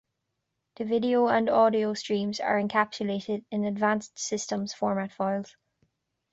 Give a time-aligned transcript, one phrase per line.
[0.77, 5.55] The video and audio streams are encapsulated in Advanced Systems Format files.